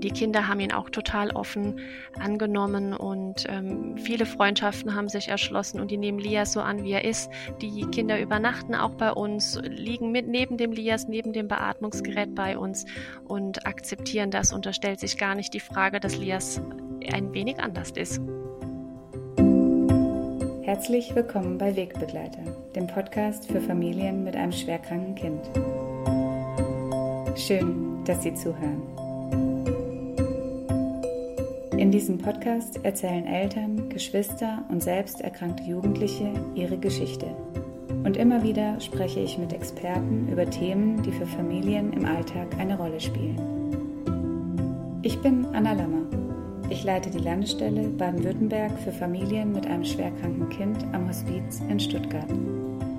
[0.00, 1.80] die Kinder haben ihn auch total offen
[2.18, 6.92] angenommen und ähm, viele Freundschaften haben sich erschlossen und die nehmen Lias so an, wie
[6.92, 7.30] er ist.
[7.60, 12.56] Die Kinder übernachten auch bei uns, liegen mit neben dem Lias, neben dem Beatmungsgerät bei
[12.56, 12.86] uns
[13.26, 16.60] und akzeptieren das und da stellt sich gar nicht die Frage, dass Lias
[17.12, 18.20] ein wenig anders ist.
[20.62, 22.42] Herzlich willkommen bei Wegbegleiter,
[22.74, 25.40] dem Podcast für Familien mit einem schwerkranken Kind.
[27.36, 28.99] Schön, dass Sie zuhören.
[31.90, 37.26] In diesem Podcast erzählen Eltern, Geschwister und selbst erkrankte Jugendliche ihre Geschichte.
[38.04, 42.76] Und immer wieder spreche ich mit Experten über Themen, die für Familien im Alltag eine
[42.76, 43.40] Rolle spielen.
[45.02, 46.06] Ich bin Anna Lammer.
[46.68, 52.30] Ich leite die Landesstelle Baden-Württemberg für Familien mit einem schwerkranken Kind am Hospiz in Stuttgart.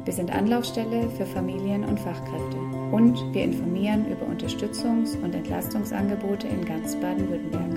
[0.04, 2.58] Wir sind Anlaufstelle für Familien und Fachkräfte
[2.92, 7.71] und wir informieren über Unterstützungs- und Entlastungsangebote in ganz Baden-Württemberg.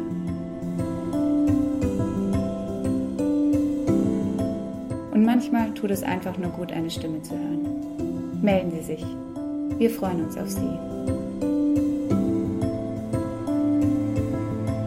[5.45, 8.41] Manchmal tut es einfach nur gut, eine Stimme zu hören.
[8.41, 9.05] Melden Sie sich.
[9.79, 10.79] Wir freuen uns auf Sie.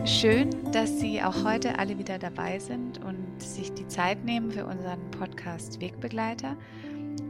[0.06, 4.66] Schön, dass Sie auch heute alle wieder dabei sind und sich die Zeit nehmen für
[4.66, 6.56] unseren Podcast Wegbegleiter.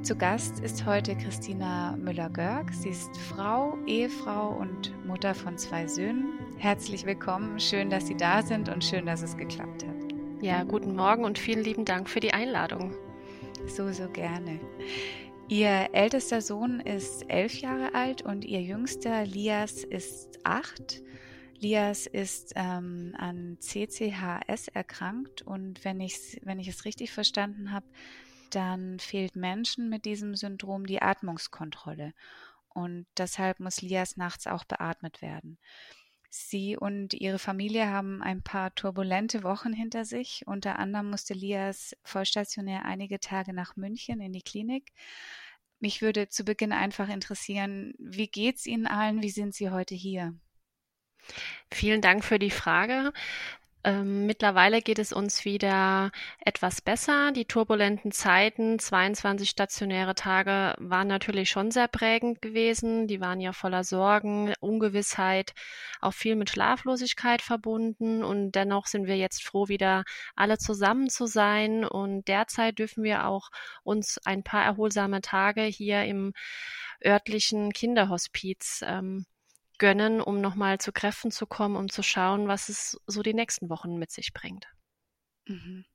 [0.03, 2.71] Zu Gast ist heute Christina Müller-Görg.
[2.73, 6.39] Sie ist Frau, Ehefrau und Mutter von zwei Söhnen.
[6.57, 7.59] Herzlich willkommen.
[7.59, 9.95] Schön, dass Sie da sind und schön, dass es geklappt hat.
[10.39, 12.93] Ja, guten Morgen und vielen lieben Dank für die Einladung.
[13.67, 14.59] So, so gerne.
[15.49, 21.01] Ihr ältester Sohn ist elf Jahre alt und ihr jüngster Lias ist acht.
[21.59, 27.85] Lias ist ähm, an CCHS erkrankt und wenn wenn ich es richtig verstanden habe,
[28.51, 32.13] dann fehlt Menschen mit diesem Syndrom die Atmungskontrolle.
[32.69, 35.57] Und deshalb muss Lias nachts auch beatmet werden.
[36.29, 40.43] Sie und ihre Familie haben ein paar turbulente Wochen hinter sich.
[40.45, 44.91] Unter anderem musste Lias vollstationär einige Tage nach München in die Klinik.
[45.79, 49.21] Mich würde zu Beginn einfach interessieren, wie geht's Ihnen allen?
[49.21, 50.33] Wie sind Sie heute hier?
[51.71, 53.13] Vielen Dank für die Frage.
[53.83, 57.31] Ähm, mittlerweile geht es uns wieder etwas besser.
[57.31, 63.07] Die turbulenten Zeiten, 22 stationäre Tage, waren natürlich schon sehr prägend gewesen.
[63.07, 65.53] Die waren ja voller Sorgen, Ungewissheit,
[66.01, 68.23] auch viel mit Schlaflosigkeit verbunden.
[68.23, 70.03] Und dennoch sind wir jetzt froh, wieder
[70.35, 71.85] alle zusammen zu sein.
[71.85, 73.49] Und derzeit dürfen wir auch
[73.83, 76.33] uns ein paar erholsame Tage hier im
[77.05, 79.25] örtlichen Kinderhospiz ähm,
[79.77, 83.69] gönnen, um nochmal zu Kräften zu kommen, um zu schauen, was es so die nächsten
[83.69, 84.67] Wochen mit sich bringt.
[85.47, 85.85] Mhm.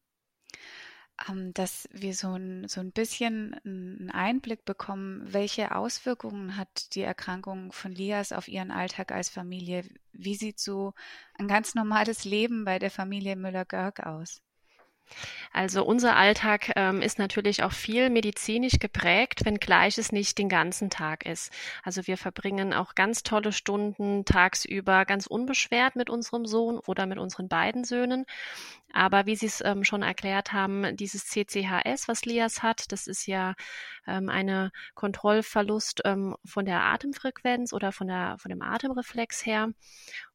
[1.29, 7.03] Ähm, dass wir so ein, so ein bisschen einen Einblick bekommen, welche Auswirkungen hat die
[7.03, 9.85] Erkrankung von Lias auf ihren Alltag als Familie?
[10.13, 10.95] Wie sieht so
[11.35, 14.41] ein ganz normales Leben bei der Familie Müller-Görg aus?
[15.53, 20.89] Also unser Alltag ähm, ist natürlich auch viel medizinisch geprägt, wenngleich es nicht den ganzen
[20.89, 21.53] Tag ist.
[21.83, 27.19] Also wir verbringen auch ganz tolle Stunden tagsüber ganz unbeschwert mit unserem Sohn oder mit
[27.19, 28.25] unseren beiden Söhnen.
[28.93, 33.27] Aber wie Sie es ähm, schon erklärt haben, dieses CCHS, was Lias hat, das ist
[33.27, 33.55] ja
[34.07, 39.71] ähm, eine Kontrollverlust ähm, von der Atemfrequenz oder von, der, von dem Atemreflex her.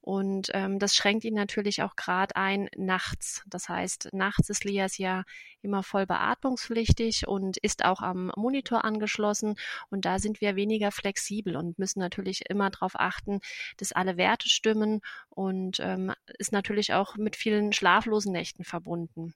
[0.07, 3.43] Und ähm, das schränkt ihn natürlich auch gerade ein nachts.
[3.45, 5.25] Das heißt, nachts ist Lias ja
[5.61, 9.55] immer voll beatmungspflichtig und ist auch am Monitor angeschlossen.
[9.89, 13.41] Und da sind wir weniger flexibel und müssen natürlich immer darauf achten,
[13.75, 19.33] dass alle Werte stimmen und ähm, ist natürlich auch mit vielen schlaflosen Nächten verbunden.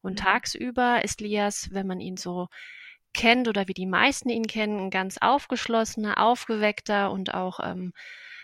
[0.00, 0.24] Und mhm.
[0.24, 2.48] tagsüber ist Lias, wenn man ihn so
[3.12, 7.92] kennt oder wie die meisten ihn kennen, ein ganz aufgeschlossener, aufgeweckter und auch ähm,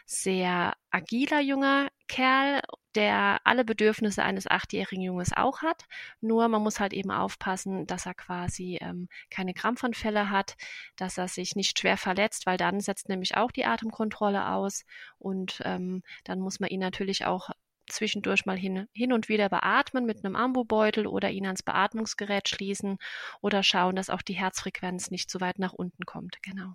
[0.07, 2.61] sehr agiler junger Kerl,
[2.95, 5.85] der alle Bedürfnisse eines achtjährigen Junges auch hat.
[6.21, 10.57] Nur man muss halt eben aufpassen, dass er quasi ähm, keine Krampfanfälle hat,
[10.97, 14.85] dass er sich nicht schwer verletzt, weil dann setzt nämlich auch die Atemkontrolle aus
[15.19, 17.51] und ähm, dann muss man ihn natürlich auch
[17.89, 22.99] zwischendurch mal hin, hin und wieder beatmen mit einem Ambubeutel oder ihn ans Beatmungsgerät schließen
[23.41, 26.39] oder schauen, dass auch die Herzfrequenz nicht so weit nach unten kommt.
[26.43, 26.75] Genau.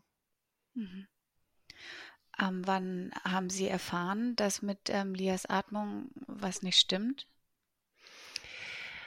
[0.76, 1.08] Mhm.
[2.42, 7.28] Ähm, wann haben Sie erfahren, dass mit ähm, Lias Atmung was nicht stimmt?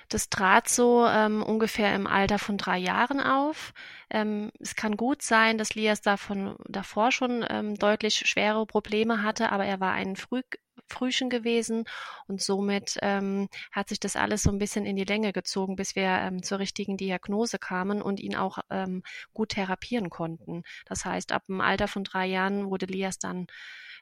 [0.08, 3.72] Das trat so ähm, ungefähr im Alter von drei Jahren auf.
[4.10, 9.50] Ähm, es kann gut sein, dass Lias davon davor schon ähm, deutlich schwere Probleme hatte,
[9.50, 10.42] aber er war ein früh,
[10.92, 11.84] Frühchen gewesen
[12.28, 15.96] und somit ähm, hat sich das alles so ein bisschen in die Länge gezogen, bis
[15.96, 19.02] wir ähm, zur richtigen Diagnose kamen und ihn auch ähm,
[19.32, 20.62] gut therapieren konnten.
[20.86, 23.46] Das heißt, ab dem Alter von drei Jahren wurde Lias dann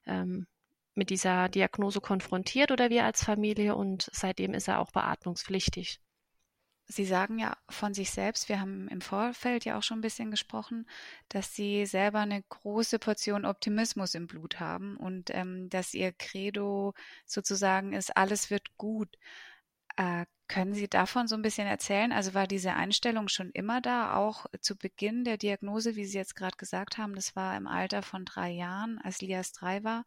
[0.07, 0.47] ähm,
[0.95, 6.01] mit dieser Diagnose konfrontiert oder wir als Familie und seitdem ist er auch beatmungspflichtig.
[6.91, 10.33] Sie sagen ja von sich selbst, wir haben im Vorfeld ja auch schon ein bisschen
[10.33, 10.89] gesprochen,
[11.29, 16.95] dass Sie selber eine große Portion Optimismus im Blut haben und ähm, dass Ihr Credo
[17.27, 19.17] sozusagen ist, alles wird gut.
[19.97, 22.11] Äh, können Sie davon so ein bisschen erzählen?
[22.11, 26.35] Also war diese Einstellung schon immer da, auch zu Beginn der Diagnose, wie Sie jetzt
[26.35, 30.05] gerade gesagt haben, das war im Alter von drei Jahren, als Lias drei war.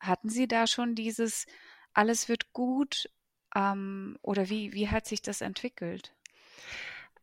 [0.00, 1.44] Hatten Sie da schon dieses
[1.92, 3.10] alles wird gut
[3.58, 6.12] ähm, oder wie, wie hat sich das entwickelt?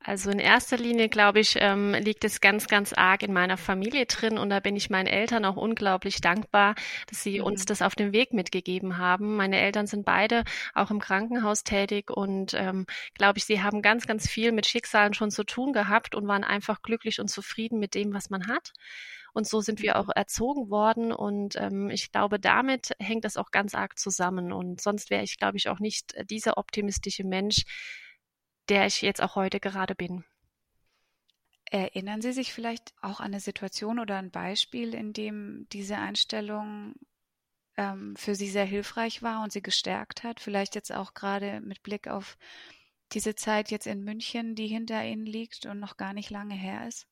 [0.08, 4.06] Also in erster Linie, glaube ich, ähm, liegt es ganz, ganz arg in meiner Familie
[4.06, 6.76] drin und da bin ich meinen Eltern auch unglaublich dankbar,
[7.10, 7.46] dass sie mhm.
[7.46, 9.36] uns das auf den Weg mitgegeben haben.
[9.36, 10.44] Meine Eltern sind beide
[10.76, 12.86] auch im Krankenhaus tätig und ähm,
[13.16, 16.44] glaube ich, sie haben ganz, ganz viel mit Schicksalen schon zu tun gehabt und waren
[16.44, 18.74] einfach glücklich und zufrieden mit dem, was man hat.
[19.36, 21.12] Und so sind wir auch erzogen worden.
[21.12, 24.54] Und ähm, ich glaube, damit hängt das auch ganz arg zusammen.
[24.54, 27.66] Und sonst wäre ich, glaube ich, auch nicht dieser optimistische Mensch,
[28.70, 30.24] der ich jetzt auch heute gerade bin.
[31.70, 36.94] Erinnern Sie sich vielleicht auch an eine Situation oder ein Beispiel, in dem diese Einstellung
[37.76, 40.40] ähm, für Sie sehr hilfreich war und Sie gestärkt hat?
[40.40, 42.38] Vielleicht jetzt auch gerade mit Blick auf
[43.12, 46.88] diese Zeit jetzt in München, die hinter Ihnen liegt und noch gar nicht lange her
[46.88, 47.06] ist?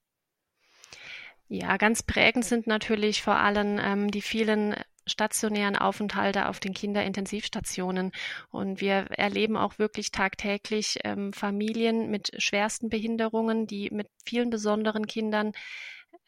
[1.48, 4.76] Ja, ganz prägend sind natürlich vor allem ähm, die vielen
[5.06, 8.12] stationären Aufenthalte auf den Kinderintensivstationen.
[8.50, 15.06] Und wir erleben auch wirklich tagtäglich ähm, Familien mit schwersten Behinderungen, die mit vielen besonderen
[15.06, 15.52] Kindern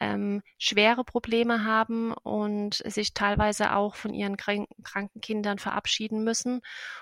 [0.00, 6.60] ähm, schwere Probleme haben und sich teilweise auch von ihren kranken Kindern verabschieden müssen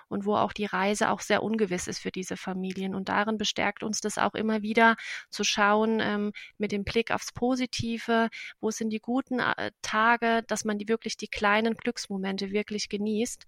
[0.08, 2.94] und wo auch die Reise auch sehr ungewiss ist für diese Familien.
[2.94, 4.96] Und darin bestärkt uns das auch immer wieder
[5.30, 8.28] zu schauen ähm, mit dem Blick aufs Positive,
[8.60, 13.44] wo sind die guten äh, Tage, dass man die wirklich die kleinen Glücksmomente wirklich genießt.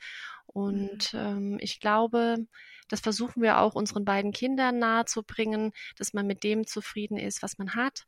[0.47, 1.19] Und mhm.
[1.19, 2.47] ähm, ich glaube,
[2.89, 7.59] das versuchen wir auch unseren beiden Kindern nahezubringen, dass man mit dem zufrieden ist, was
[7.59, 8.07] man hat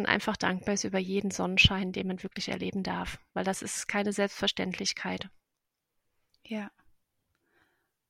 [0.00, 3.86] und einfach dankbar ist über jeden Sonnenschein, den man wirklich erleben darf, weil das ist
[3.86, 5.28] keine Selbstverständlichkeit.
[6.46, 6.70] Ja.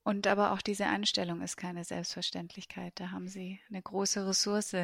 [0.05, 2.93] Und aber auch diese Einstellung ist keine Selbstverständlichkeit.
[2.95, 4.77] Da haben Sie eine große Ressource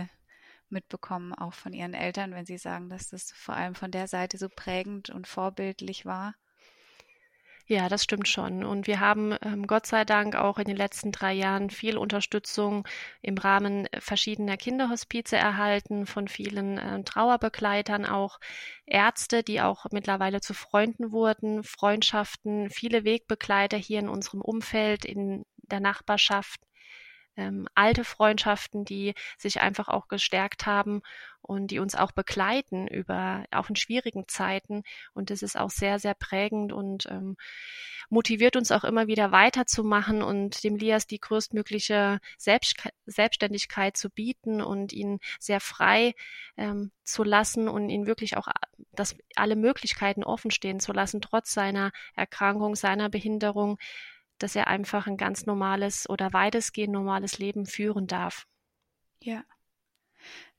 [0.68, 4.36] mitbekommen, auch von Ihren Eltern, wenn Sie sagen, dass das vor allem von der Seite
[4.36, 6.34] so prägend und vorbildlich war.
[7.68, 8.64] Ja, das stimmt schon.
[8.64, 12.86] Und wir haben ähm, Gott sei Dank auch in den letzten drei Jahren viel Unterstützung
[13.22, 18.38] im Rahmen verschiedener Kinderhospize erhalten, von vielen äh, Trauerbegleitern, auch
[18.86, 25.44] Ärzte, die auch mittlerweile zu Freunden wurden, Freundschaften, viele Wegbegleiter hier in unserem Umfeld, in
[25.56, 26.60] der Nachbarschaft
[27.36, 31.02] ähm, alte Freundschaften, die sich einfach auch gestärkt haben
[31.42, 34.82] und die uns auch begleiten über auch in schwierigen Zeiten.
[35.14, 37.36] Und das ist auch sehr, sehr prägend und ähm,
[38.08, 44.60] motiviert uns auch immer wieder weiterzumachen und dem Lias die größtmögliche Selbst Selbstständigkeit zu bieten
[44.60, 46.14] und ihn sehr frei
[46.56, 48.48] ähm, zu lassen und ihn wirklich auch
[48.92, 53.78] dass alle Möglichkeiten offen stehen zu lassen, trotz seiner Erkrankung, seiner Behinderung
[54.38, 58.46] dass er einfach ein ganz normales oder weitestgehend normales Leben führen darf.
[59.22, 59.44] Ja.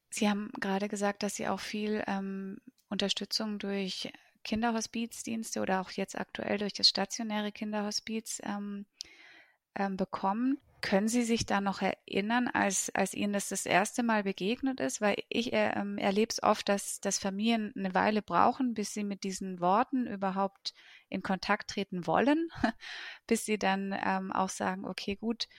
[0.10, 2.60] Sie haben gerade gesagt, dass Sie auch viel ähm,
[2.90, 4.12] Unterstützung durch
[4.44, 8.86] Kinderhospizdienste oder auch jetzt aktuell durch das stationäre Kinderhospiz ähm,
[9.76, 10.60] ähm, bekommen.
[10.88, 15.02] Können Sie sich da noch erinnern, als, als Ihnen das das erste Mal begegnet ist?
[15.02, 19.04] Weil ich äh, ähm, erlebe es oft, dass, dass Familien eine Weile brauchen, bis sie
[19.04, 20.74] mit diesen Worten überhaupt
[21.10, 22.48] in Kontakt treten wollen,
[23.28, 25.50] bis sie dann ähm, auch sagen, okay, gut,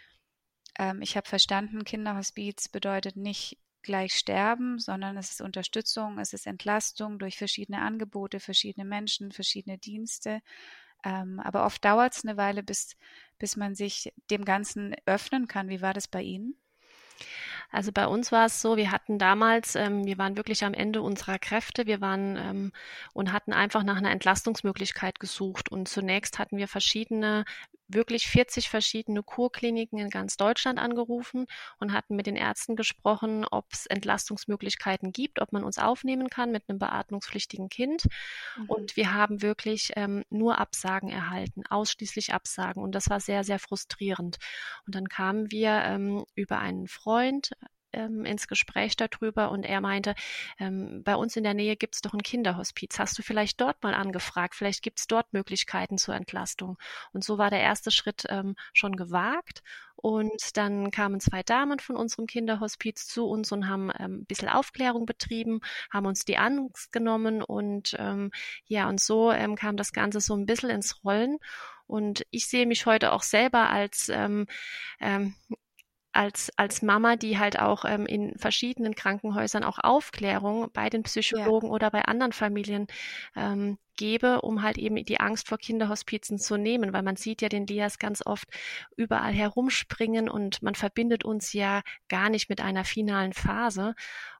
[0.79, 6.47] ähm, ich habe verstanden, Kinderhospiz bedeutet nicht gleich sterben, sondern es ist Unterstützung, es ist
[6.47, 10.41] Entlastung durch verschiedene Angebote, verschiedene Menschen, verschiedene Dienste.
[11.05, 12.97] Ähm, aber oft dauert es eine Weile, bis,
[13.39, 15.69] bis man sich dem Ganzen öffnen kann.
[15.69, 16.55] Wie war das bei Ihnen?
[17.71, 21.03] Also bei uns war es so, wir hatten damals, ähm, wir waren wirklich am Ende
[21.03, 22.73] unserer Kräfte, wir waren ähm,
[23.13, 25.71] und hatten einfach nach einer Entlastungsmöglichkeit gesucht.
[25.71, 27.45] Und zunächst hatten wir verschiedene
[27.89, 31.47] wirklich 40 verschiedene Kurkliniken in ganz Deutschland angerufen
[31.79, 36.53] und hatten mit den Ärzten gesprochen, ob es Entlastungsmöglichkeiten gibt, ob man uns aufnehmen kann
[36.53, 38.05] mit einem beatmungspflichtigen Kind.
[38.57, 38.65] Mhm.
[38.69, 42.83] Und wir haben wirklich ähm, nur Absagen erhalten, ausschließlich Absagen.
[42.83, 44.39] Und das war sehr, sehr frustrierend.
[44.87, 47.53] Und dann kamen wir ähm, über einen Freund
[47.93, 50.15] ähm, ins Gespräch darüber und er meinte,
[50.59, 52.99] ähm, bei uns in der Nähe gibt es doch ein Kinderhospiz.
[52.99, 54.55] Hast du vielleicht dort mal angefragt?
[54.55, 56.79] Vielleicht gibt es dort Möglichkeiten zur Entlastung.
[57.13, 59.63] Und so war der erste Schritt ähm, schon gewagt.
[60.01, 64.49] Und dann kamen zwei Damen von unserem Kinderhospiz zu uns und haben ähm, ein bisschen
[64.49, 68.31] Aufklärung betrieben, haben uns die Angst genommen und ähm,
[68.67, 71.39] ja, und so ähm, kam das Ganze so ein bisschen ins Rollen.
[71.89, 74.47] Und ich sehe mich heute auch selber als ähm,
[75.01, 75.35] ähm,
[76.19, 81.69] als, als Mama, die halt auch ähm, in verschiedenen Krankenhäusern auch Aufklärung bei den Psychologen
[81.69, 81.73] ja.
[81.73, 82.89] oder bei anderen Familien
[83.37, 87.51] ähm, gebe, um halt eben die Angst vor Kinderhospizen zu nehmen, weil man sieht ja
[87.51, 88.49] den Lias ganz oft
[88.97, 93.95] überall herumspringen und man verbindet uns ja gar nicht mit einer finalen Phase.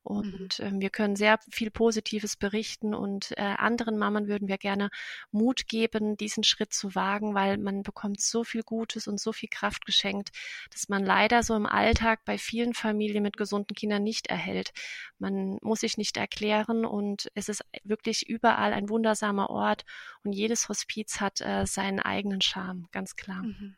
[0.09, 0.79] Und mhm.
[0.79, 4.89] äh, wir können sehr viel Positives berichten und äh, anderen Mamen würden wir gerne
[5.33, 9.51] Mut geben, diesen Schritt zu wagen, weil man bekommt so viel Gutes und so viel
[9.51, 10.31] Kraft geschenkt,
[10.73, 14.71] dass man leider so im Alltag bei vielen Familien mit gesunden Kindern nicht erhält.
[15.19, 19.85] Man muss sich nicht erklären und es ist wirklich überall ein wundersamer Ort
[20.25, 23.43] und jedes Hospiz hat äh, seinen eigenen Charme, ganz klar.
[23.43, 23.77] Mhm.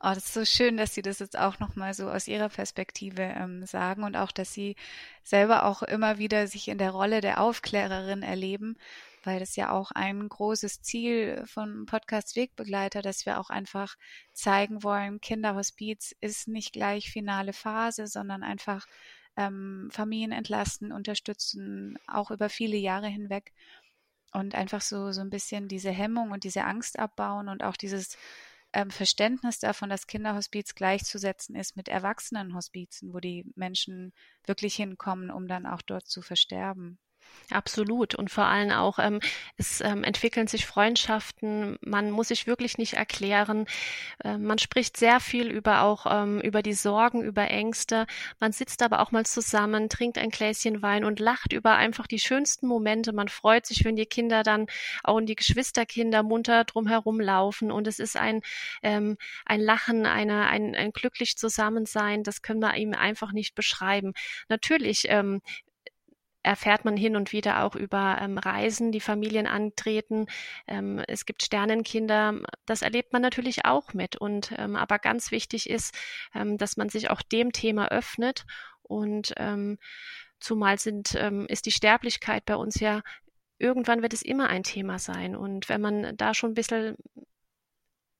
[0.00, 3.22] Oh, das ist so schön, dass Sie das jetzt auch nochmal so aus Ihrer Perspektive
[3.22, 4.76] ähm, sagen und auch, dass Sie
[5.22, 8.76] selber auch immer wieder sich in der Rolle der Aufklärerin erleben,
[9.24, 13.96] weil das ja auch ein großes Ziel von Podcast Wegbegleiter, dass wir auch einfach
[14.32, 18.86] zeigen wollen, Kinderhospiz ist nicht gleich finale Phase, sondern einfach
[19.36, 23.52] ähm, Familien entlasten, unterstützen, auch über viele Jahre hinweg
[24.36, 28.18] und einfach so, so ein bisschen diese Hemmung und diese Angst abbauen und auch dieses
[28.74, 34.12] ähm, Verständnis davon, dass Kinderhospiz gleichzusetzen ist mit Erwachsenenhospizen, wo die Menschen
[34.44, 36.98] wirklich hinkommen, um dann auch dort zu versterben.
[37.50, 38.16] Absolut.
[38.16, 39.20] Und vor allem auch, ähm,
[39.56, 41.78] es ähm, entwickeln sich Freundschaften.
[41.80, 43.66] Man muss sich wirklich nicht erklären.
[44.24, 48.06] Äh, man spricht sehr viel über auch ähm, über die Sorgen, über Ängste.
[48.40, 52.18] Man sitzt aber auch mal zusammen, trinkt ein Gläschen Wein und lacht über einfach die
[52.18, 53.12] schönsten Momente.
[53.12, 54.66] Man freut sich, wenn die Kinder dann
[55.04, 57.70] auch und die Geschwisterkinder munter drumherum laufen.
[57.70, 58.42] Und es ist ein,
[58.82, 62.24] ähm, ein Lachen, eine, ein, ein glücklich Zusammensein.
[62.24, 64.14] Das können wir ihm einfach nicht beschreiben.
[64.48, 65.42] Natürlich ähm,
[66.46, 70.26] erfährt man hin und wieder auch über ähm, Reisen, die Familien antreten.
[70.66, 74.16] Ähm, es gibt Sternenkinder, das erlebt man natürlich auch mit.
[74.16, 75.94] Und ähm, aber ganz wichtig ist,
[76.34, 78.46] ähm, dass man sich auch dem Thema öffnet
[78.82, 79.78] und ähm,
[80.38, 83.02] zumal sind, ähm, ist die Sterblichkeit bei uns ja
[83.58, 85.34] irgendwann wird es immer ein Thema sein.
[85.34, 86.96] Und wenn man da schon ein bisschen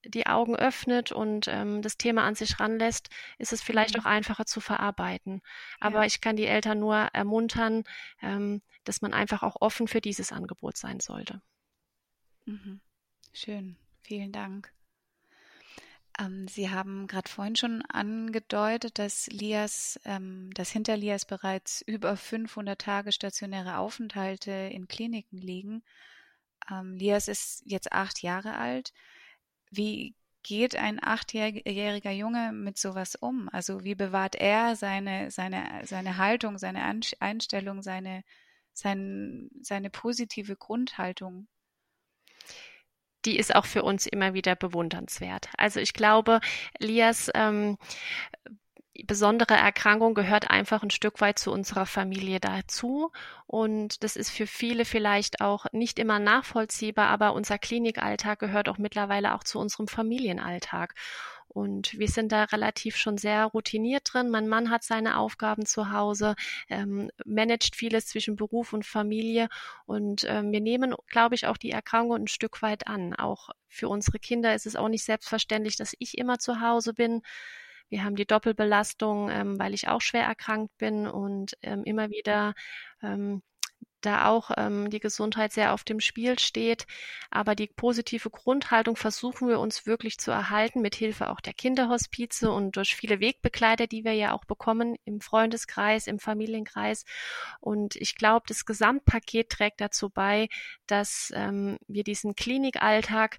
[0.09, 3.09] die Augen öffnet und ähm, das Thema an sich ranlässt,
[3.39, 4.01] ist es vielleicht mhm.
[4.01, 5.43] auch einfacher zu verarbeiten.
[5.81, 6.07] Aber ja.
[6.07, 7.85] ich kann die Eltern nur ermuntern,
[8.23, 11.41] ähm, dass man einfach auch offen für dieses Angebot sein sollte.
[12.45, 12.81] Mhm.
[13.33, 14.73] Schön, vielen Dank.
[16.19, 22.17] Ähm, Sie haben gerade vorhin schon angedeutet, dass Lias, ähm, dass hinter Lias bereits über
[22.17, 25.83] 500 Tage stationäre Aufenthalte in Kliniken liegen.
[26.71, 28.93] Ähm, Lias ist jetzt acht Jahre alt.
[29.71, 33.49] Wie geht ein achtjähriger Junge mit sowas um?
[33.53, 36.85] Also wie bewahrt er seine, seine, seine Haltung, seine
[37.21, 38.23] Einstellung, seine,
[38.73, 41.49] sein, seine positive Grundhaltung?
[43.27, 45.49] die ist auch für uns immer wieder bewundernswert.
[45.59, 46.41] Also ich glaube,
[46.79, 47.77] Lias ähm,
[49.07, 53.12] besondere Erkrankung gehört einfach ein Stück weit zu unserer Familie dazu.
[53.47, 58.79] Und das ist für viele vielleicht auch nicht immer nachvollziehbar, aber unser Klinikalltag gehört auch
[58.79, 60.95] mittlerweile auch zu unserem Familienalltag.
[61.49, 64.29] Und wir sind da relativ schon sehr routiniert drin.
[64.29, 66.35] Mein Mann hat seine Aufgaben zu Hause,
[66.69, 69.49] ähm, managt vieles zwischen Beruf und Familie.
[69.87, 73.15] Und ähm, wir nehmen, glaube ich, auch die Erkrankung ein Stück weit an.
[73.15, 77.23] Auch für unsere Kinder ist es auch nicht selbstverständlich, dass ich immer zu Hause bin.
[77.88, 82.55] Wir haben die Doppelbelastung, ähm, weil ich auch schwer erkrankt bin und ähm, immer wieder
[83.02, 83.43] ähm,
[84.07, 86.87] da auch ähm, die Gesundheit sehr auf dem Spiel steht.
[87.31, 92.50] Aber die positive Grundhaltung versuchen wir uns wirklich zu erhalten, mit Hilfe auch der Kinderhospize
[92.50, 97.05] und durch viele Wegbegleiter, die wir ja auch bekommen im Freundeskreis, im Familienkreis.
[97.61, 100.49] Und ich glaube, das Gesamtpaket trägt dazu bei,
[100.87, 103.38] dass ähm, wir diesen Klinikalltag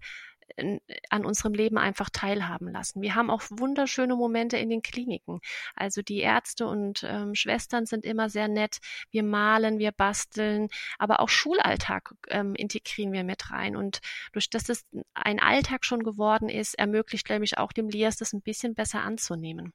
[1.10, 3.02] an unserem Leben einfach teilhaben lassen.
[3.02, 5.40] Wir haben auch wunderschöne Momente in den Kliniken.
[5.76, 8.78] Also die Ärzte und ähm, Schwestern sind immer sehr nett.
[9.12, 13.76] Wir malen, wir basteln, aber auch Schulalltag ähm, integrieren wir mit rein.
[13.76, 14.00] Und
[14.32, 18.34] durch das es ein Alltag schon geworden ist, ermöglicht, glaube ich, auch dem Lias das
[18.34, 19.74] ein bisschen besser anzunehmen.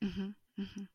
[0.00, 0.88] Mhm, mh.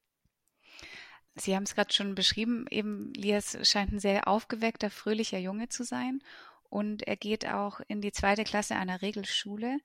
[1.35, 5.83] Sie haben es gerade schon beschrieben, eben Lias scheint ein sehr aufgeweckter, fröhlicher Junge zu
[5.83, 6.21] sein
[6.69, 9.79] und er geht auch in die zweite Klasse einer Regelschule.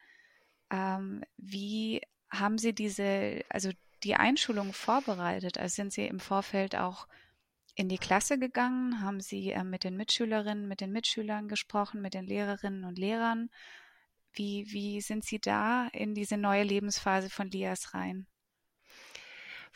[0.70, 3.70] Ähm, wie haben Sie diese, also
[4.02, 5.58] die Einschulung vorbereitet?
[5.58, 7.06] Also sind Sie im Vorfeld auch
[7.74, 9.00] in die Klasse gegangen?
[9.00, 13.50] Haben Sie äh, mit den Mitschülerinnen, mit den Mitschülern gesprochen, mit den Lehrerinnen und Lehrern?
[14.32, 18.26] Wie, wie sind Sie da in diese neue Lebensphase von Lias rein?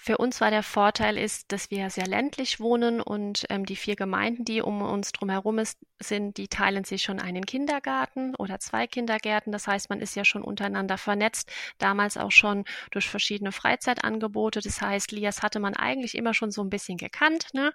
[0.01, 3.97] Für uns war der Vorteil ist, dass wir sehr ländlich wohnen und ähm, die vier
[3.97, 8.87] Gemeinden, die um uns drumherum ist, sind, die teilen sich schon einen Kindergarten oder zwei
[8.87, 9.53] Kindergärten.
[9.53, 14.61] Das heißt, man ist ja schon untereinander vernetzt, damals auch schon durch verschiedene Freizeitangebote.
[14.61, 17.49] Das heißt, Lias hatte man eigentlich immer schon so ein bisschen gekannt.
[17.53, 17.73] Ne?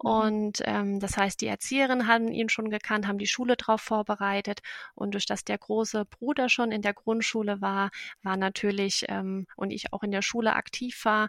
[0.00, 0.10] Mhm.
[0.10, 4.60] Und ähm, das heißt, die Erzieherinnen haben ihn schon gekannt, haben die Schule darauf vorbereitet.
[4.94, 7.90] Und durch das der große Bruder schon in der Grundschule war,
[8.22, 11.28] war natürlich ähm, und ich auch in der Schule aktiv war,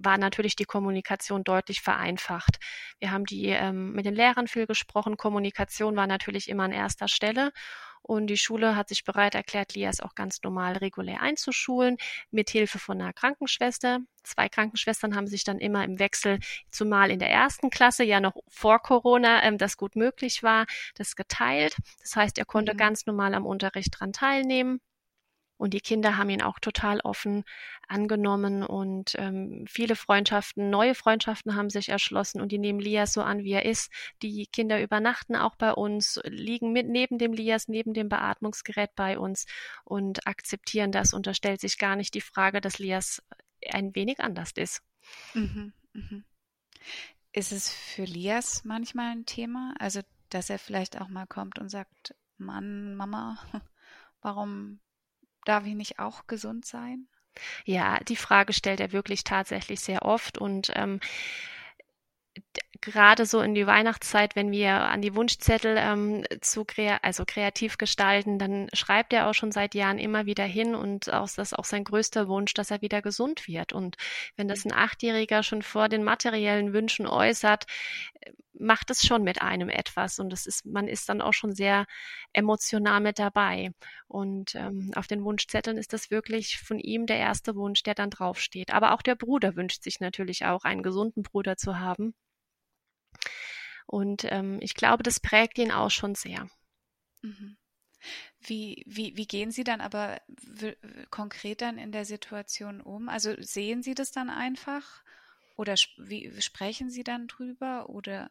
[0.00, 2.58] war natürlich die Kommunikation deutlich vereinfacht.
[2.98, 5.16] Wir haben die ähm, mit den Lehrern viel gesprochen.
[5.16, 7.52] Kommunikation war natürlich immer an erster Stelle.
[8.02, 11.96] Und die Schule hat sich bereit erklärt, Lias auch ganz normal regulär einzuschulen,
[12.30, 14.00] mit Hilfe von einer Krankenschwester.
[14.22, 16.38] Zwei Krankenschwestern haben sich dann immer im Wechsel,
[16.70, 21.16] zumal in der ersten Klasse, ja noch vor Corona, ähm, das gut möglich war, das
[21.16, 21.76] geteilt.
[22.00, 22.78] Das heißt, er konnte mhm.
[22.78, 24.80] ganz normal am Unterricht dran teilnehmen.
[25.58, 27.44] Und die Kinder haben ihn auch total offen
[27.88, 33.22] angenommen und ähm, viele Freundschaften, neue Freundschaften haben sich erschlossen und die nehmen Lias so
[33.22, 33.92] an, wie er ist.
[34.22, 39.18] Die Kinder übernachten auch bei uns, liegen mit neben dem Lias, neben dem Beatmungsgerät bei
[39.18, 39.46] uns
[39.84, 43.22] und akzeptieren das und da stellt sich gar nicht die Frage, dass Lias
[43.72, 44.82] ein wenig anders ist.
[45.34, 46.22] Mhm, mh.
[47.32, 49.74] Ist es für Lias manchmal ein Thema?
[49.78, 50.00] Also,
[50.30, 53.38] dass er vielleicht auch mal kommt und sagt, Mann, Mama,
[54.22, 54.80] warum
[55.48, 57.08] Darf ich nicht auch gesund sein?
[57.64, 61.00] Ja, die Frage stellt er wirklich tatsächlich sehr oft und ähm,
[62.80, 67.78] gerade so in die Weihnachtszeit, wenn wir an die Wunschzettel ähm, zu krea also kreativ
[67.78, 71.58] gestalten, dann schreibt er auch schon seit Jahren immer wieder hin und auch, das ist
[71.58, 73.72] auch sein größter Wunsch, dass er wieder gesund wird.
[73.72, 73.96] Und
[74.36, 77.66] wenn das ein Achtjähriger schon vor den materiellen Wünschen äußert,
[78.58, 81.86] macht es schon mit einem etwas und das ist, man ist dann auch schon sehr
[82.32, 83.72] emotional mit dabei.
[84.08, 88.10] Und ähm, auf den Wunschzetteln ist das wirklich von ihm der erste Wunsch, der dann
[88.10, 88.72] draufsteht.
[88.72, 92.14] Aber auch der Bruder wünscht sich natürlich auch, einen gesunden Bruder zu haben.
[93.86, 96.48] Und ähm, ich glaube, das prägt ihn auch schon sehr.
[97.22, 97.56] Mhm.
[98.40, 100.20] Wie, wie, wie gehen Sie dann aber
[101.10, 103.08] konkret dann in der Situation um?
[103.08, 105.02] Also sehen Sie das dann einfach?
[105.56, 107.88] Oder wie sprechen Sie dann drüber?
[107.88, 108.30] Oder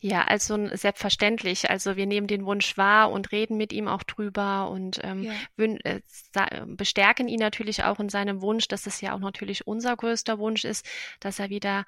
[0.00, 1.70] ja, also selbstverständlich.
[1.70, 5.34] Also wir nehmen den Wunsch wahr und reden mit ihm auch drüber und ähm, ja.
[5.84, 6.00] äh,
[6.66, 10.64] bestärken ihn natürlich auch in seinem Wunsch, dass es ja auch natürlich unser größter Wunsch
[10.64, 10.86] ist,
[11.20, 11.84] dass er wieder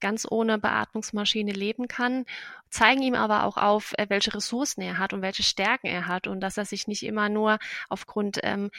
[0.00, 2.24] ganz ohne Beatmungsmaschine leben kann,
[2.70, 6.26] zeigen ihm aber auch auf, äh, welche Ressourcen er hat und welche Stärken er hat
[6.26, 7.58] und dass er sich nicht immer nur
[7.88, 8.70] aufgrund ähm,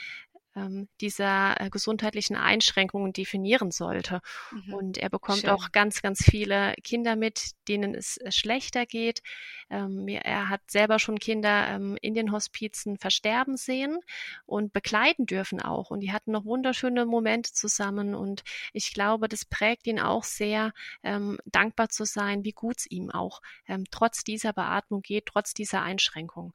[0.60, 4.22] ähm, dieser äh, gesundheitlichen Einschränkungen definieren sollte.
[4.52, 4.74] Mhm.
[4.74, 5.50] Und er bekommt Schön.
[5.50, 9.22] auch ganz, ganz viele Kinder mit, denen es äh, schlechter geht.
[9.70, 14.00] Ähm, er hat selber schon Kinder ähm, in den Hospizen versterben sehen
[14.46, 15.92] und begleiten dürfen auch.
[15.92, 18.16] Und die hatten noch wunderschöne Momente zusammen.
[18.16, 18.44] Und
[18.74, 23.12] ich glaube, das prägt ihn auch sehr, ähm, dankbar zu sein, wie gut es ihm
[23.12, 26.54] auch ähm, trotz dieser Beatmung geht, trotz dieser Einschränkung.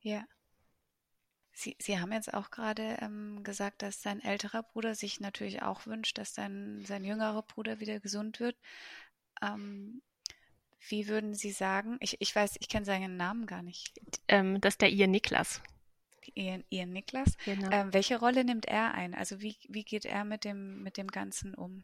[0.00, 0.24] Ja.
[1.58, 5.86] Sie, Sie haben jetzt auch gerade ähm, gesagt, dass sein älterer Bruder sich natürlich auch
[5.86, 8.56] wünscht, dass sein, sein jüngerer Bruder wieder gesund wird.
[9.42, 10.00] Ähm,
[10.88, 13.92] wie würden Sie sagen, ich, ich weiß, ich kenne seinen Namen gar nicht.
[14.28, 15.60] Ähm, das ist der Ian Niklas.
[16.36, 17.36] Ian, Ian Niklas.
[17.44, 17.70] Genau.
[17.72, 19.12] Ähm, welche Rolle nimmt er ein?
[19.12, 21.82] Also wie, wie geht er mit dem, mit dem Ganzen um?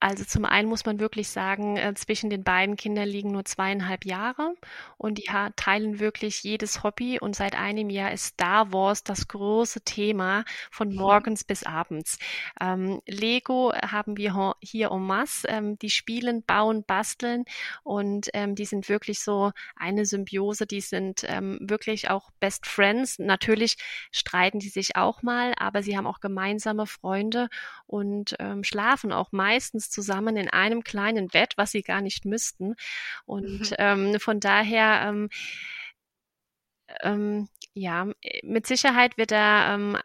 [0.00, 4.04] Also zum einen muss man wirklich sagen, äh, zwischen den beiden Kindern liegen nur zweieinhalb
[4.04, 4.54] Jahre
[4.96, 9.80] und die teilen wirklich jedes Hobby und seit einem Jahr ist Star Wars das große
[9.80, 12.18] Thema von morgens bis abends.
[12.60, 17.44] Ähm, Lego haben wir hier en masse, ähm, die spielen, bauen, basteln
[17.82, 23.18] und ähm, die sind wirklich so eine Symbiose, die sind ähm, wirklich auch Best Friends.
[23.18, 23.76] Natürlich
[24.12, 27.48] streiten die sich auch mal, aber sie haben auch gemeinsame Freunde
[27.86, 32.74] und ähm, schlafen auch meistens zusammen in einem kleinen Bett, was sie gar nicht müssten.
[33.24, 33.76] Und mhm.
[33.78, 35.28] ähm, von daher, ähm,
[37.00, 38.08] ähm, ja,
[38.42, 39.98] mit Sicherheit wird er ähm,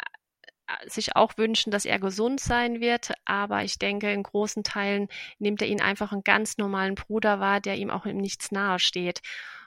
[0.85, 5.07] sich auch wünschen, dass er gesund sein wird, aber ich denke, in großen Teilen
[5.39, 8.79] nimmt er ihn einfach einen ganz normalen Bruder wahr, der ihm auch im Nichts nahe
[8.79, 9.21] steht.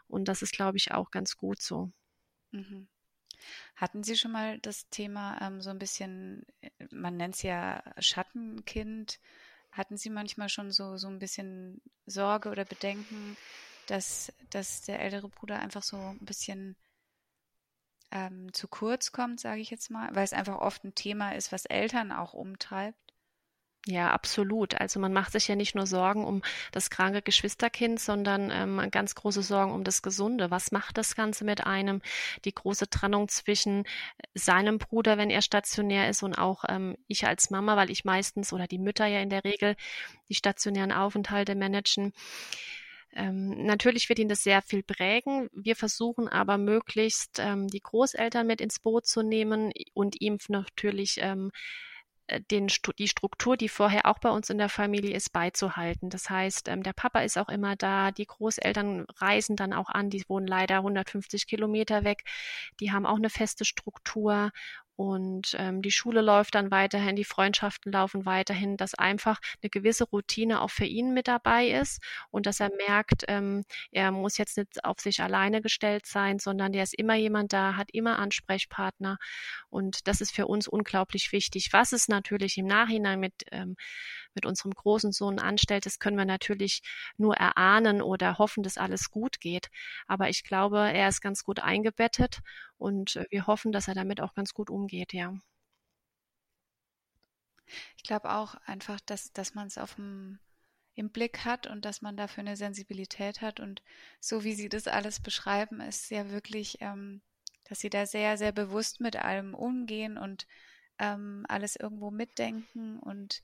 [0.08, 1.90] Und das ist, glaube ich, auch ganz gut so.
[2.52, 2.88] Mhm.
[3.76, 7.82] Hatten Sie schon mal das Thema ähm, so ein bisschen, äh, man nennt es ja
[7.98, 9.20] Schattenkind,
[9.76, 13.36] hatten Sie manchmal schon so, so ein bisschen Sorge oder Bedenken,
[13.86, 16.76] dass, dass der ältere Bruder einfach so ein bisschen
[18.10, 21.52] ähm, zu kurz kommt, sage ich jetzt mal, weil es einfach oft ein Thema ist,
[21.52, 23.05] was Eltern auch umtreibt?
[23.88, 24.74] Ja, absolut.
[24.80, 29.14] Also man macht sich ja nicht nur Sorgen um das kranke Geschwisterkind, sondern ähm, ganz
[29.14, 30.50] große Sorgen um das Gesunde.
[30.50, 32.02] Was macht das Ganze mit einem?
[32.44, 33.84] Die große Trennung zwischen
[34.34, 38.52] seinem Bruder, wenn er stationär ist, und auch ähm, ich als Mama, weil ich meistens
[38.52, 39.76] oder die Mütter ja in der Regel
[40.28, 42.12] die stationären Aufenthalte managen.
[43.14, 45.48] Ähm, natürlich wird ihn das sehr viel prägen.
[45.52, 51.18] Wir versuchen aber möglichst ähm, die Großeltern mit ins Boot zu nehmen und ihm natürlich
[51.20, 51.95] ähm, äh,
[52.50, 56.10] den, die Struktur, die vorher auch bei uns in der Familie ist, beizuhalten.
[56.10, 60.10] Das heißt, ähm, der Papa ist auch immer da, die Großeltern reisen dann auch an,
[60.10, 62.24] die wohnen leider 150 Kilometer weg,
[62.80, 64.50] die haben auch eine feste Struktur
[64.96, 70.04] und ähm, die Schule läuft dann weiterhin, die Freundschaften laufen weiterhin, dass einfach eine gewisse
[70.04, 74.56] Routine auch für ihn mit dabei ist und dass er merkt, ähm, er muss jetzt
[74.56, 79.18] nicht auf sich alleine gestellt sein, sondern der ist immer jemand da, hat immer Ansprechpartner
[79.68, 81.68] und das ist für uns unglaublich wichtig.
[81.72, 83.76] Was es natürlich im Nachhinein mit ähm,
[84.36, 86.82] mit unserem großen Sohn anstellt, das können wir natürlich
[87.16, 89.70] nur erahnen oder hoffen, dass alles gut geht.
[90.06, 92.40] Aber ich glaube, er ist ganz gut eingebettet
[92.78, 95.34] und äh, wir hoffen, dass er damit auch ganz gut umgeht, ja.
[97.96, 100.38] Ich glaube auch einfach, dass, dass man es auf dem
[100.96, 103.60] im Blick hat und dass man dafür eine Sensibilität hat.
[103.60, 103.82] Und
[104.18, 107.20] so wie Sie das alles beschreiben, ist ja wirklich, ähm,
[107.64, 110.46] dass Sie da sehr, sehr bewusst mit allem umgehen und
[110.98, 113.42] ähm, alles irgendwo mitdenken und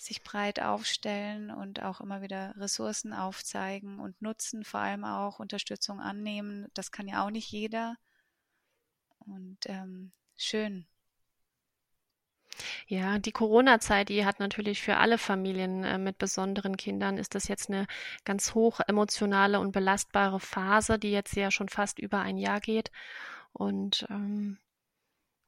[0.00, 6.00] sich breit aufstellen und auch immer wieder Ressourcen aufzeigen und nutzen, vor allem auch Unterstützung
[6.00, 6.68] annehmen.
[6.72, 7.96] Das kann ja auch nicht jeder.
[9.18, 10.86] Und ähm, schön.
[12.86, 17.48] Ja, die Corona-Zeit, die hat natürlich für alle Familien äh, mit besonderen Kindern, ist das
[17.48, 17.86] jetzt eine
[18.24, 22.90] ganz hoch emotionale und belastbare Phase, die jetzt ja schon fast über ein Jahr geht.
[23.52, 24.58] Und ähm,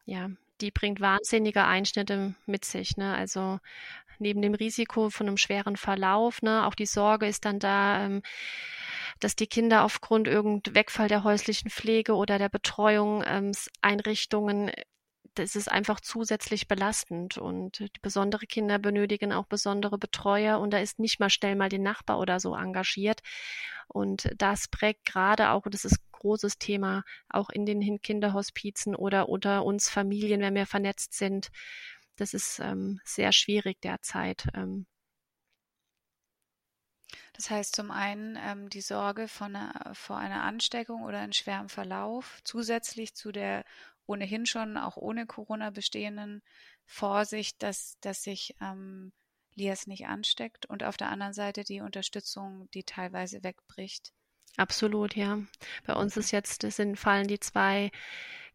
[0.05, 0.31] ja,
[0.63, 2.97] die bringt wahnsinnige Einschnitte mit sich.
[2.97, 3.15] Ne?
[3.15, 3.59] Also
[4.23, 8.23] neben dem Risiko von einem schweren Verlauf, ne, auch die Sorge ist dann da, ähm,
[9.21, 14.71] dass die Kinder aufgrund irgendein Wegfall der häuslichen Pflege oder der Betreuungseinrichtungen
[15.35, 17.39] das ist einfach zusätzlich belastend.
[17.39, 21.83] Und besondere Kinder benötigen auch besondere Betreuer und da ist nicht mal schnell mal den
[21.83, 23.21] Nachbar oder so engagiert.
[23.89, 28.95] Und das prägt gerade auch, und das ist ein großes Thema, auch in den Kinderhospizen
[28.95, 31.51] oder unter uns Familien, wenn wir vernetzt sind,
[32.17, 34.47] das ist ähm, sehr schwierig derzeit.
[34.55, 34.87] Ähm.
[37.35, 39.57] Das heißt zum einen ähm, die Sorge von
[39.95, 43.65] vor einer Ansteckung oder einem schweren Verlauf, zusätzlich zu der
[44.07, 46.43] ohnehin schon auch ohne Corona bestehenden
[46.85, 49.13] Vorsicht, dass, dass sich ähm,
[49.55, 54.13] Lias nicht ansteckt und auf der anderen Seite die Unterstützung, die teilweise wegbricht.
[54.57, 55.39] Absolut, ja.
[55.85, 57.91] Bei uns ist jetzt, sind, fallen die zwei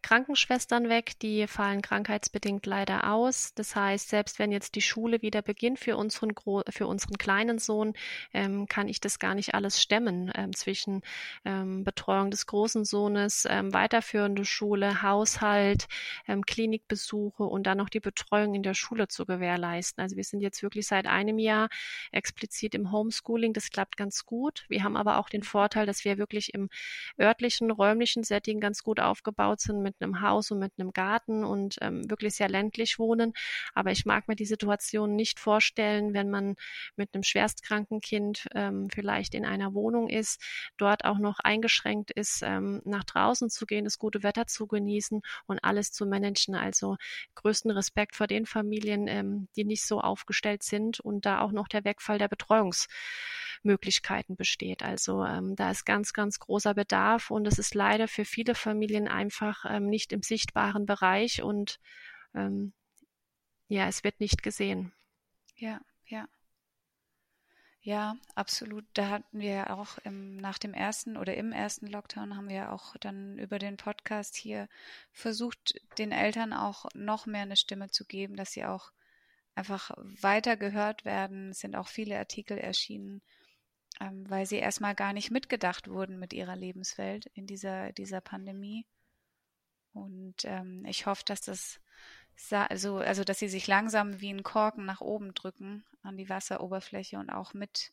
[0.02, 3.54] Krankenschwestern weg, die fallen krankheitsbedingt leider aus.
[3.56, 7.60] Das heißt, selbst wenn jetzt die Schule wieder beginnt für unseren, Gro für unseren kleinen
[7.60, 7.94] Sohn,
[8.34, 11.02] ähm, kann ich das gar nicht alles stemmen ähm, zwischen
[11.46, 15.88] ähm, Betreuung des großen Sohnes, ähm, weiterführende Schule, Haushalt,
[16.28, 20.02] ähm, Klinikbesuche und dann noch die Betreuung in der Schule zu gewährleisten.
[20.02, 21.70] Also wir sind jetzt wirklich seit einem Jahr
[22.12, 23.54] explizit im Homeschooling.
[23.54, 24.66] Das klappt ganz gut.
[24.70, 26.70] Wir haben aber auch den Vorteil, dass wir wirklich im
[27.20, 31.78] örtlichen, räumlichen Setting ganz gut aufgebaut sind mit einem Haus und mit einem Garten und
[31.82, 33.34] ähm, wirklich sehr ländlich wohnen.
[33.74, 36.56] Aber ich mag mir die Situation nicht vorstellen, wenn man
[36.98, 40.42] mit einem schwerstkranken Kind ähm, vielleicht in einer Wohnung ist,
[40.78, 45.22] dort auch noch eingeschränkt ist, ähm, nach draußen zu gehen, das gute Wetter zu genießen
[45.46, 46.56] und alles zu managen.
[46.56, 46.98] Also
[47.36, 51.68] größten Respekt vor den Familien, ähm, die nicht so aufgestellt sind und da auch noch
[51.70, 52.88] der Wegfall der Betreuungs
[53.64, 54.84] Möglichkeiten besteht.
[54.84, 59.08] Also ähm, da ist ganz, ganz großer Bedarf und es ist leider für viele Familien
[59.08, 61.80] einfach ähm, nicht im sichtbaren Bereich und
[62.34, 62.74] ähm,
[63.68, 64.94] ja, es wird nicht gesehen.
[65.56, 66.28] Ja, ja.
[67.82, 68.86] Ja, absolut.
[68.94, 72.98] Da hatten wir auch im, nach dem ersten oder im ersten Lockdown haben wir auch
[72.98, 74.68] dann über den Podcast hier
[75.14, 78.92] versucht, den Eltern auch noch mehr eine Stimme zu geben, dass sie auch
[79.56, 81.52] einfach weiter gehört werden.
[81.52, 83.22] Es sind auch viele Artikel erschienen,
[84.02, 88.86] ähm, weil sie erstmal gar nicht mitgedacht wurden mit ihrer Lebenswelt in dieser, dieser Pandemie.
[90.04, 91.80] Und ähm, ich hoffe, dass das
[92.52, 97.18] also, also dass sie sich langsam wie ein Korken nach oben drücken an die Wasseroberfläche
[97.18, 97.92] und auch mit,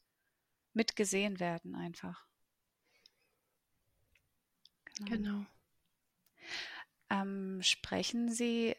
[0.74, 2.26] mit gesehen werden einfach.
[4.96, 5.10] Genau.
[5.10, 5.46] genau.
[7.10, 8.76] Ähm, sprechen Sie,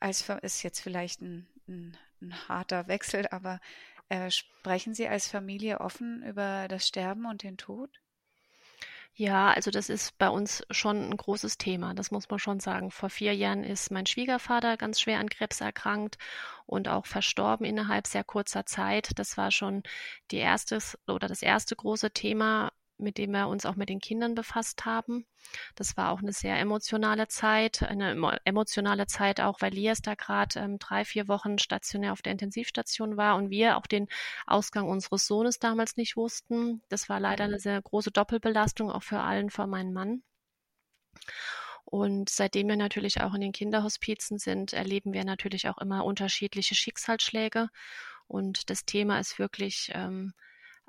[0.00, 3.60] als ist jetzt vielleicht ein, ein, ein harter Wechsel, aber
[4.08, 8.00] äh, sprechen Sie als Familie offen über das Sterben und den Tod?
[9.20, 12.92] Ja, also das ist bei uns schon ein großes Thema, das muss man schon sagen.
[12.92, 16.18] Vor vier Jahren ist mein Schwiegervater ganz schwer an Krebs erkrankt
[16.66, 19.10] und auch verstorben innerhalb sehr kurzer Zeit.
[19.18, 19.82] Das war schon
[20.30, 24.34] die erstes oder das erste große Thema, mit dem wir uns auch mit den Kindern
[24.34, 25.26] befasst haben.
[25.74, 30.60] Das war auch eine sehr emotionale Zeit, eine emotionale Zeit auch, weil Lias da gerade
[30.60, 34.08] ähm, drei, vier Wochen stationär auf der Intensivstation war und wir auch den
[34.46, 36.82] Ausgang unseres Sohnes damals nicht wussten.
[36.88, 40.22] Das war leider eine sehr große Doppelbelastung, auch für allen, für meinen Mann.
[41.84, 46.74] Und seitdem wir natürlich auch in den Kinderhospizen sind, erleben wir natürlich auch immer unterschiedliche
[46.74, 47.70] Schicksalsschläge.
[48.26, 50.34] Und das Thema ist wirklich ähm,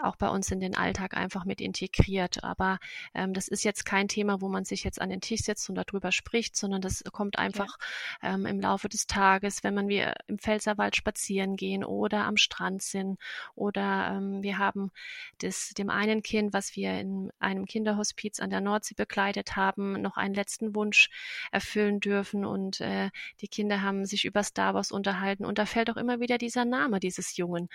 [0.02, 2.44] auch bei uns in den Alltag einfach mit integriert.
[2.44, 2.80] Aber
[3.14, 5.76] ähm, das ist jetzt kein Thema, wo man sich jetzt an den Tisch setzt und
[5.76, 7.78] darüber spricht, sondern das kommt einfach
[8.22, 8.34] ja.
[8.34, 12.82] ähm, im Laufe des Tages, wenn man wir im Pfälzerwald spazieren gehen oder am Strand
[12.82, 13.20] sind
[13.56, 14.92] oder ähm, wir haben
[15.40, 20.18] das, dem einen Kind, was wir in einem Kinderhospiz an der Nordsee begleitet haben, noch
[20.18, 21.10] einen letzten Wunsch
[21.52, 23.10] erfüllen dürfen und äh,
[23.42, 26.66] die Kinder haben sich über Star Wars unterhalten und da fällt auch immer wieder dieser
[26.66, 27.70] Name dieses Jungen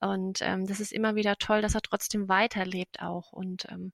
[0.00, 3.32] und ähm, das ist immer wieder toll, dass er trotzdem weiterlebt auch.
[3.32, 3.92] Und ähm,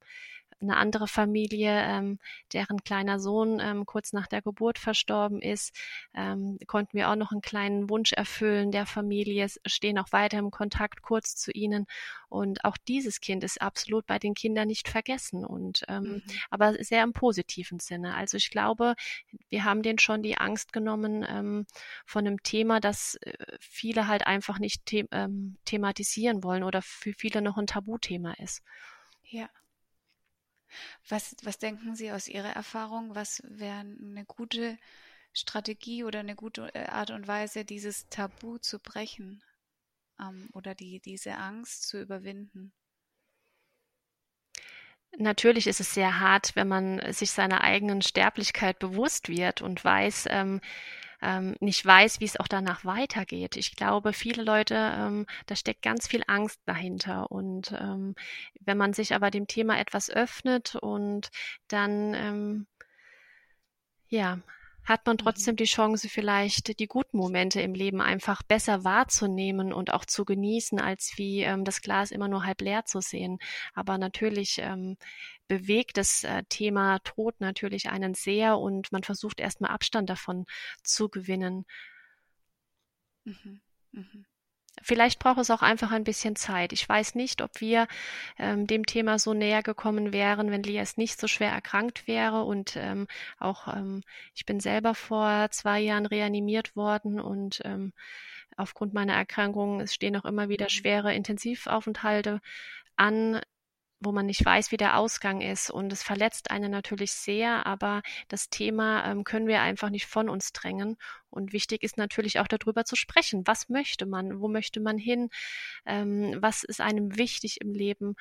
[0.61, 2.19] eine andere Familie, ähm,
[2.53, 5.75] deren kleiner Sohn ähm, kurz nach der Geburt verstorben ist,
[6.13, 10.51] ähm, konnten wir auch noch einen kleinen Wunsch erfüllen der Familie, stehen auch weiter im
[10.51, 11.87] Kontakt kurz zu ihnen.
[12.29, 16.23] Und auch dieses Kind ist absolut bei den Kindern nicht vergessen und ähm, mhm.
[16.49, 18.15] aber sehr im positiven Sinne.
[18.15, 18.95] Also ich glaube,
[19.49, 21.65] wir haben denen schon die Angst genommen ähm,
[22.05, 27.13] von einem Thema, das äh, viele halt einfach nicht the ähm, thematisieren wollen oder für
[27.13, 28.61] viele noch ein Tabuthema ist.
[29.23, 29.49] Ja.
[31.07, 33.15] Was, was denken Sie aus Ihrer Erfahrung?
[33.15, 34.77] Was wäre eine gute
[35.33, 39.43] Strategie oder eine gute äh, Art und Weise, dieses Tabu zu brechen
[40.19, 42.73] ähm, oder die, diese Angst zu überwinden?
[45.17, 50.27] Natürlich ist es sehr hart, wenn man sich seiner eigenen Sterblichkeit bewusst wird und weiß,
[50.29, 50.61] ähm,
[51.21, 53.55] ähm, nicht weiß, wie es auch danach weitergeht.
[53.57, 57.31] Ich glaube, viele Leute, ähm, da steckt ganz viel Angst dahinter.
[57.31, 58.15] Und ähm,
[58.59, 61.29] wenn man sich aber dem Thema etwas öffnet und
[61.67, 62.67] dann ähm,
[64.11, 64.39] ja,
[64.83, 65.57] hat man trotzdem mhm.
[65.57, 70.79] die Chance, vielleicht die guten Momente im Leben einfach besser wahrzunehmen und auch zu genießen,
[70.79, 73.37] als wie ähm, das Glas immer nur halb leer zu sehen.
[73.73, 74.97] Aber natürlich ähm,
[75.47, 80.45] bewegt das äh, Thema Tod natürlich einen sehr und man versucht erstmal Abstand davon
[80.83, 81.65] zu gewinnen.
[83.25, 83.61] Mhm.
[83.91, 84.25] Mhm.
[84.81, 86.73] Vielleicht braucht es auch einfach ein bisschen Zeit.
[86.73, 87.87] Ich weiß nicht, ob wir
[88.37, 92.43] ähm, dem Thema so näher gekommen wären, wenn Lias nicht so schwer erkrankt wäre.
[92.43, 93.07] Und ähm,
[93.39, 97.93] auch ähm, ich bin selber vor zwei Jahren reanimiert worden und ähm,
[98.57, 100.69] aufgrund meiner Erkrankung, es stehen auch immer wieder mhm.
[100.69, 102.41] schwere Intensivaufenthalte
[102.95, 103.41] an
[104.01, 105.69] wo man nicht weiß, wie der Ausgang ist.
[105.69, 110.27] Und es verletzt einen natürlich sehr, aber das Thema ähm, können wir einfach nicht von
[110.27, 110.97] uns drängen.
[111.29, 113.43] Und wichtig ist natürlich auch darüber zu sprechen.
[113.45, 114.41] Was möchte man?
[114.41, 115.29] Wo möchte man hin?
[115.85, 118.15] Ähm, was ist einem wichtig im Leben?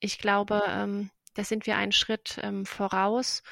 [0.00, 3.42] Ich glaube, ähm, da sind wir einen Schritt ähm, voraus.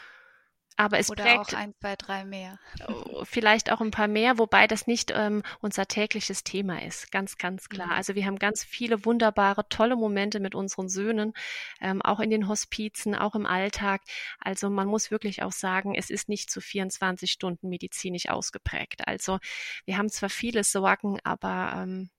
[0.77, 2.59] Aber es Oder prägt auch ein, zwei, drei mehr.
[2.89, 7.13] Oh, vielleicht auch ein paar mehr, wobei das nicht ähm, unser tägliches Thema ist.
[7.13, 7.89] Ganz, ganz klar.
[7.89, 7.93] Mhm.
[7.93, 11.33] Also wir haben ganz viele wunderbare, tolle Momente mit unseren Söhnen,
[11.81, 14.03] ähm, auch in den Hospizen, auch im Alltag.
[14.41, 19.07] Also man muss wirklich auch sagen, es ist nicht zu 24 Stunden medizinisch ausgeprägt.
[19.07, 19.39] Also
[19.85, 22.11] wir haben zwar viele Sorgen, aber ähm,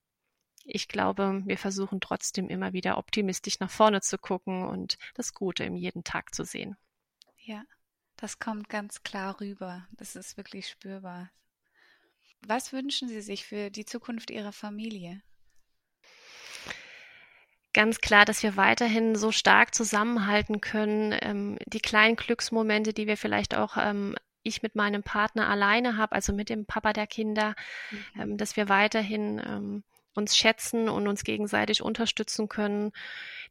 [0.63, 5.65] ich glaube, wir versuchen trotzdem immer wieder optimistisch nach vorne zu gucken und das Gute
[5.65, 6.77] im jeden Tag zu sehen.
[7.37, 7.63] Ja.
[8.25, 9.87] Das kommt ganz klar rüber.
[9.91, 11.29] Das ist wirklich spürbar.
[12.41, 15.21] Was wünschen Sie sich für die Zukunft Ihrer Familie?
[17.71, 21.15] Ganz klar, dass wir weiterhin so stark zusammenhalten können.
[21.21, 26.15] Ähm, die kleinen Glücksmomente, die wir vielleicht auch ähm, ich mit meinem Partner alleine habe,
[26.15, 27.53] also mit dem Papa der Kinder,
[27.91, 28.21] mhm.
[28.21, 29.83] ähm, dass wir weiterhin ähm,
[30.15, 32.91] uns schätzen und uns gegenseitig unterstützen können.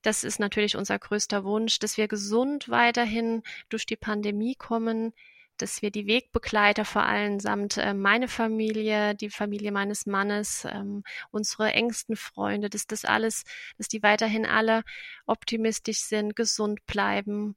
[0.03, 5.13] Das ist natürlich unser größter Wunsch, dass wir gesund weiterhin durch die Pandemie kommen,
[5.57, 11.05] dass wir die Wegbegleiter vor allem samt äh, meine Familie, die Familie meines Mannes, ähm,
[11.31, 13.45] unsere engsten Freunde, dass das alles,
[13.79, 14.83] dass die weiterhin alle
[15.27, 17.57] optimistisch sind, gesund bleiben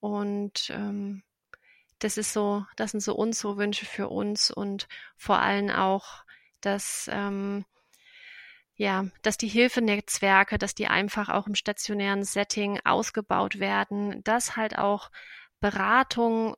[0.00, 1.22] und ähm,
[1.98, 6.24] das ist so, das sind so unsere Wünsche für uns und vor allem auch,
[6.62, 7.64] dass ähm,
[8.80, 14.78] ja, dass die Hilfenetzwerke, dass die einfach auch im stationären Setting ausgebaut werden, dass halt
[14.78, 15.10] auch
[15.60, 16.56] Beratung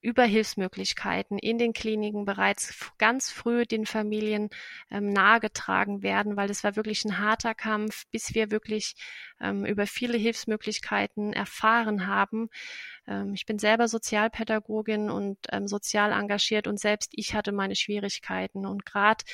[0.00, 4.50] über Hilfsmöglichkeiten in den Kliniken bereits ganz früh den Familien
[4.88, 8.94] ähm, nahegetragen werden, weil es war wirklich ein harter Kampf, bis wir wirklich
[9.40, 12.50] ähm, über viele Hilfsmöglichkeiten erfahren haben.
[13.06, 18.66] Ähm, ich bin selber Sozialpädagogin und ähm, sozial engagiert und selbst ich hatte meine Schwierigkeiten
[18.66, 19.24] und gerade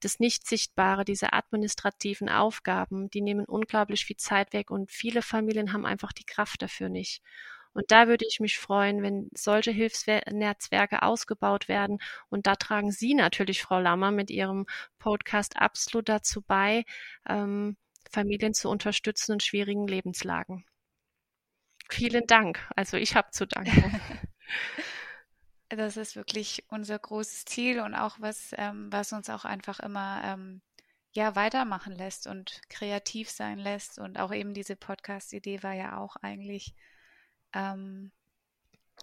[0.00, 5.86] das Nicht-Sichtbare, diese administrativen Aufgaben, die nehmen unglaublich viel Zeit weg und viele Familien haben
[5.86, 7.22] einfach die Kraft dafür nicht.
[7.74, 11.98] Und da würde ich mich freuen, wenn solche Hilfsnetzwerke ausgebaut werden.
[12.30, 14.66] Und da tragen Sie natürlich, Frau Lammer, mit Ihrem
[14.98, 16.84] Podcast absolut dazu bei,
[17.28, 17.76] ähm,
[18.12, 20.64] Familien zu unterstützen in schwierigen Lebenslagen.
[21.90, 22.60] Vielen Dank.
[22.76, 24.00] Also ich habe zu danken.
[25.70, 30.20] Das ist wirklich unser großes Ziel und auch was, ähm, was uns auch einfach immer
[30.22, 30.60] ähm,
[31.12, 33.98] ja weitermachen lässt und kreativ sein lässt.
[33.98, 36.74] Und auch eben diese Podcast-Idee war ja auch eigentlich
[37.54, 38.12] ähm,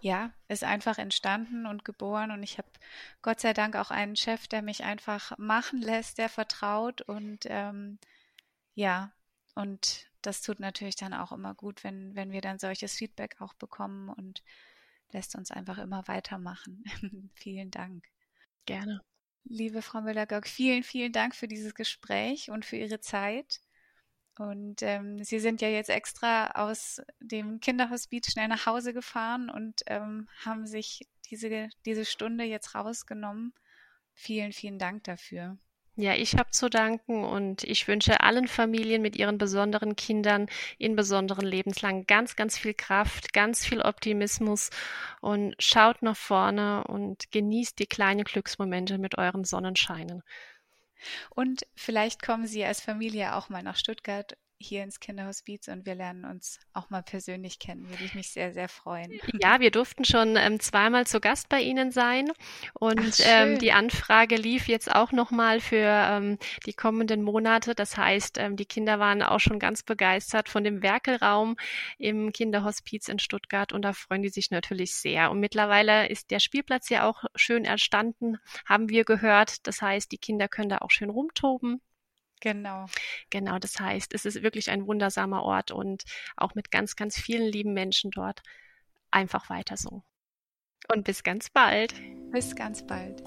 [0.01, 2.69] ja, ist einfach entstanden und geboren und ich habe
[3.21, 7.99] Gott sei Dank auch einen Chef, der mich einfach machen lässt, der vertraut und ähm,
[8.73, 9.11] ja,
[9.55, 13.53] und das tut natürlich dann auch immer gut, wenn, wenn wir dann solches Feedback auch
[13.53, 14.43] bekommen und
[15.11, 16.83] lässt uns einfach immer weitermachen.
[17.35, 18.05] vielen Dank.
[18.65, 19.01] Gerne.
[19.43, 23.61] Liebe Frau Müller-Göck, vielen, vielen Dank für dieses Gespräch und für Ihre Zeit.
[24.37, 29.81] Und ähm, Sie sind ja jetzt extra aus dem Kinderhospiz schnell nach Hause gefahren und
[29.87, 33.53] ähm, haben sich diese, diese Stunde jetzt rausgenommen.
[34.13, 35.57] Vielen, vielen Dank dafür.
[36.01, 40.47] Ja, ich habe zu danken und ich wünsche allen Familien mit ihren besonderen Kindern
[40.79, 44.71] in besonderen Lebenslagen ganz, ganz viel Kraft, ganz viel Optimismus
[45.19, 50.23] und schaut nach vorne und genießt die kleinen Glücksmomente mit euren Sonnenscheinen.
[51.29, 55.95] Und vielleicht kommen Sie als Familie auch mal nach Stuttgart hier ins Kinderhospiz und wir
[55.95, 57.89] lernen uns auch mal persönlich kennen.
[57.89, 59.11] Würde ich mich sehr, sehr freuen.
[59.41, 62.31] Ja, wir durften schon ähm, zweimal zu Gast bei Ihnen sein
[62.73, 67.73] und Ach, ähm, die Anfrage lief jetzt auch nochmal für ähm, die kommenden Monate.
[67.73, 71.55] Das heißt, ähm, die Kinder waren auch schon ganz begeistert von dem Werkelraum
[71.97, 75.31] im Kinderhospiz in Stuttgart und da freuen die sich natürlich sehr.
[75.31, 79.65] Und mittlerweile ist der Spielplatz ja auch schön erstanden, haben wir gehört.
[79.65, 81.81] Das heißt, die Kinder können da auch schön rumtoben.
[82.41, 82.87] Genau.
[83.29, 86.03] Genau, das heißt, es ist wirklich ein wundersamer Ort und
[86.35, 88.41] auch mit ganz, ganz vielen lieben Menschen dort.
[89.11, 90.03] Einfach weiter so.
[90.91, 91.93] Und bis ganz bald.
[92.31, 93.23] Bis ganz bald.